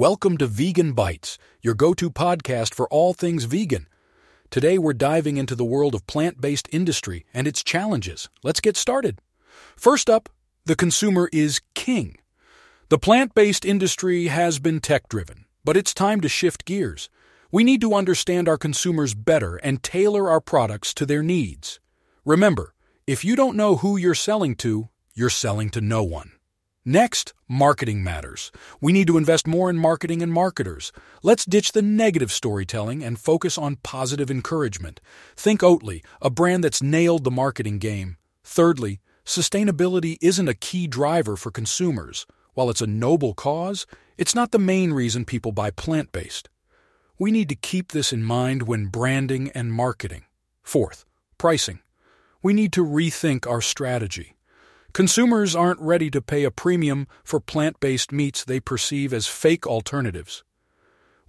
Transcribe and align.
Welcome 0.00 0.38
to 0.38 0.46
Vegan 0.46 0.94
Bites, 0.94 1.36
your 1.60 1.74
go 1.74 1.92
to 1.92 2.08
podcast 2.08 2.72
for 2.72 2.88
all 2.88 3.12
things 3.12 3.44
vegan. 3.44 3.86
Today 4.48 4.78
we're 4.78 4.94
diving 4.94 5.36
into 5.36 5.54
the 5.54 5.62
world 5.62 5.94
of 5.94 6.06
plant 6.06 6.40
based 6.40 6.70
industry 6.72 7.26
and 7.34 7.46
its 7.46 7.62
challenges. 7.62 8.30
Let's 8.42 8.62
get 8.62 8.78
started. 8.78 9.20
First 9.76 10.08
up, 10.08 10.30
the 10.64 10.74
consumer 10.74 11.28
is 11.34 11.60
king. 11.74 12.16
The 12.88 12.98
plant 12.98 13.34
based 13.34 13.66
industry 13.66 14.28
has 14.28 14.58
been 14.58 14.80
tech 14.80 15.06
driven, 15.10 15.44
but 15.66 15.76
it's 15.76 15.92
time 15.92 16.22
to 16.22 16.30
shift 16.30 16.64
gears. 16.64 17.10
We 17.52 17.62
need 17.62 17.82
to 17.82 17.92
understand 17.92 18.48
our 18.48 18.56
consumers 18.56 19.12
better 19.12 19.56
and 19.56 19.82
tailor 19.82 20.30
our 20.30 20.40
products 20.40 20.94
to 20.94 21.04
their 21.04 21.22
needs. 21.22 21.78
Remember, 22.24 22.72
if 23.06 23.22
you 23.22 23.36
don't 23.36 23.54
know 23.54 23.76
who 23.76 23.98
you're 23.98 24.14
selling 24.14 24.54
to, 24.64 24.88
you're 25.14 25.28
selling 25.28 25.68
to 25.68 25.82
no 25.82 26.02
one. 26.02 26.39
Next, 26.84 27.34
marketing 27.46 28.02
matters. 28.02 28.50
We 28.80 28.94
need 28.94 29.06
to 29.08 29.18
invest 29.18 29.46
more 29.46 29.68
in 29.68 29.76
marketing 29.76 30.22
and 30.22 30.32
marketers. 30.32 30.92
Let's 31.22 31.44
ditch 31.44 31.72
the 31.72 31.82
negative 31.82 32.32
storytelling 32.32 33.04
and 33.04 33.18
focus 33.18 33.58
on 33.58 33.76
positive 33.82 34.30
encouragement. 34.30 34.98
Think 35.36 35.60
Oatly, 35.60 36.02
a 36.22 36.30
brand 36.30 36.64
that's 36.64 36.82
nailed 36.82 37.24
the 37.24 37.30
marketing 37.30 37.80
game. 37.80 38.16
Thirdly, 38.44 39.00
sustainability 39.26 40.16
isn't 40.22 40.48
a 40.48 40.54
key 40.54 40.86
driver 40.86 41.36
for 41.36 41.50
consumers. 41.50 42.26
While 42.54 42.70
it's 42.70 42.80
a 42.80 42.86
noble 42.86 43.34
cause, 43.34 43.86
it's 44.16 44.34
not 44.34 44.50
the 44.50 44.58
main 44.58 44.94
reason 44.94 45.26
people 45.26 45.52
buy 45.52 45.70
plant 45.70 46.12
based. 46.12 46.48
We 47.18 47.30
need 47.30 47.50
to 47.50 47.56
keep 47.56 47.92
this 47.92 48.10
in 48.10 48.24
mind 48.24 48.62
when 48.62 48.86
branding 48.86 49.50
and 49.54 49.70
marketing. 49.70 50.24
Fourth, 50.62 51.04
pricing. 51.36 51.80
We 52.42 52.54
need 52.54 52.72
to 52.72 52.82
rethink 52.82 53.46
our 53.46 53.60
strategy. 53.60 54.34
Consumers 54.92 55.54
aren't 55.54 55.80
ready 55.80 56.10
to 56.10 56.20
pay 56.20 56.42
a 56.42 56.50
premium 56.50 57.06
for 57.22 57.38
plant 57.38 57.78
based 57.78 58.10
meats 58.10 58.44
they 58.44 58.58
perceive 58.58 59.12
as 59.12 59.28
fake 59.28 59.64
alternatives. 59.64 60.42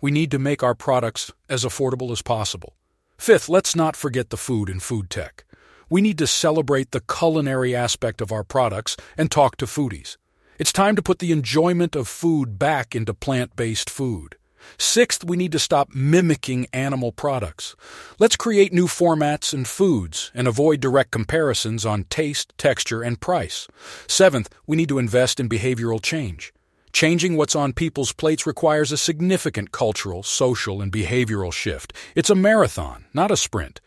We 0.01 0.09
need 0.09 0.31
to 0.31 0.39
make 0.39 0.63
our 0.63 0.73
products 0.73 1.31
as 1.47 1.63
affordable 1.63 2.11
as 2.11 2.23
possible. 2.23 2.73
Fifth, 3.20 3.48
let's 3.48 3.76
not 3.76 3.95
forget 3.95 4.32
the 4.32 4.37
food 4.37 4.67
and 4.67 4.82
food 4.82 5.12
tech. 5.12 5.45
We 5.91 6.01
need 6.01 6.17
to 6.17 6.26
celebrate 6.26 6.89
the 6.89 7.01
culinary 7.01 7.76
aspect 7.76 8.20
of 8.20 8.32
our 8.32 8.43
products 8.43 8.98
and 9.15 9.29
talk 9.29 9.57
to 9.57 9.67
foodies. 9.67 10.17
It's 10.57 10.73
time 10.73 10.95
to 10.95 11.04
put 11.04 11.20
the 11.20 11.32
enjoyment 11.32 11.95
of 11.95 12.07
food 12.07 12.57
back 12.57 12.95
into 12.95 13.13
plant 13.13 13.55
based 13.55 13.91
food. 13.91 14.37
Sixth, 14.77 15.23
we 15.23 15.37
need 15.37 15.51
to 15.51 15.59
stop 15.59 15.93
mimicking 15.93 16.67
animal 16.73 17.12
products. 17.12 17.76
Let's 18.20 18.35
create 18.35 18.73
new 18.73 18.87
formats 18.87 19.54
and 19.54 19.67
foods 19.67 20.31
and 20.34 20.48
avoid 20.48 20.79
direct 20.79 21.12
comparisons 21.12 21.85
on 21.85 22.05
taste, 22.05 22.54
texture, 22.57 23.01
and 23.01 23.20
price. 23.20 23.67
Seventh, 24.07 24.49
we 24.67 24.77
need 24.77 24.89
to 24.89 24.99
invest 24.99 25.39
in 25.39 25.49
behavioral 25.49 26.01
change. 26.01 26.54
Changing 26.93 27.37
what's 27.37 27.55
on 27.55 27.73
people's 27.73 28.12
plates 28.12 28.45
requires 28.45 28.91
a 28.91 28.98
significant 28.98 29.71
cultural, 29.71 30.23
social, 30.23 30.82
and 30.82 30.91
behavioral 30.91 31.54
shift. 31.54 31.93
It's 32.15 32.29
a 32.29 32.35
marathon, 32.35 33.05
not 33.13 33.32
a 33.32 33.37
sprint. 33.37 33.79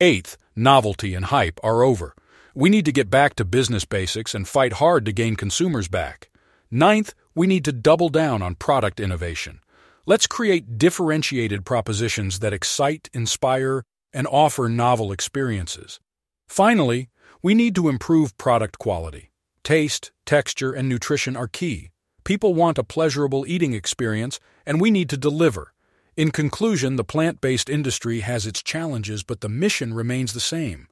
Eighth, 0.00 0.36
novelty 0.54 1.14
and 1.14 1.26
hype 1.26 1.58
are 1.64 1.82
over. 1.82 2.14
We 2.54 2.70
need 2.70 2.84
to 2.84 2.92
get 2.92 3.10
back 3.10 3.34
to 3.36 3.44
business 3.44 3.84
basics 3.84 4.34
and 4.34 4.46
fight 4.46 4.74
hard 4.74 5.04
to 5.06 5.12
gain 5.12 5.34
consumers 5.34 5.88
back. 5.88 6.30
Ninth, 6.70 7.14
we 7.34 7.48
need 7.48 7.64
to 7.64 7.72
double 7.72 8.08
down 8.08 8.42
on 8.42 8.54
product 8.54 9.00
innovation. 9.00 9.58
Let's 10.06 10.26
create 10.26 10.76
differentiated 10.76 11.64
propositions 11.64 12.40
that 12.40 12.52
excite, 12.52 13.08
inspire, 13.14 13.84
and 14.12 14.26
offer 14.26 14.68
novel 14.68 15.10
experiences. 15.10 15.98
Finally, 16.46 17.08
we 17.42 17.54
need 17.54 17.74
to 17.76 17.88
improve 17.88 18.36
product 18.36 18.78
quality. 18.78 19.32
Taste, 19.62 20.12
texture, 20.26 20.72
and 20.72 20.90
nutrition 20.90 21.38
are 21.38 21.48
key. 21.48 21.90
People 22.22 22.52
want 22.52 22.76
a 22.76 22.84
pleasurable 22.84 23.46
eating 23.46 23.72
experience, 23.72 24.38
and 24.66 24.78
we 24.78 24.90
need 24.90 25.08
to 25.08 25.16
deliver. 25.16 25.72
In 26.18 26.30
conclusion, 26.30 26.96
the 26.96 27.04
plant 27.04 27.40
based 27.40 27.70
industry 27.70 28.20
has 28.20 28.46
its 28.46 28.62
challenges, 28.62 29.22
but 29.22 29.40
the 29.40 29.48
mission 29.48 29.94
remains 29.94 30.34
the 30.34 30.40
same 30.40 30.86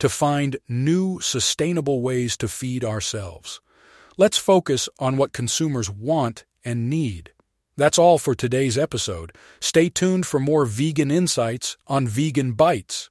to 0.00 0.08
find 0.08 0.56
new, 0.68 1.20
sustainable 1.20 2.02
ways 2.02 2.36
to 2.36 2.48
feed 2.48 2.84
ourselves. 2.84 3.60
Let's 4.16 4.38
focus 4.38 4.88
on 4.98 5.16
what 5.16 5.32
consumers 5.32 5.88
want 5.88 6.44
and 6.64 6.90
need. 6.90 7.32
That's 7.78 7.96
all 7.96 8.18
for 8.18 8.34
today's 8.34 8.76
episode. 8.76 9.32
Stay 9.60 9.88
tuned 9.88 10.26
for 10.26 10.40
more 10.40 10.66
vegan 10.66 11.12
insights 11.12 11.76
on 11.86 12.08
Vegan 12.08 12.54
Bites. 12.54 13.08